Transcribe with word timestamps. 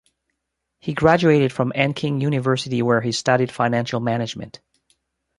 He 0.79 0.95
graduated 0.95 1.53
from 1.53 1.73
Anqing 1.75 2.23
University 2.23 2.81
where 2.81 3.01
he 3.01 3.11
studied 3.11 3.51
financial 3.51 3.99
management. 3.99 4.59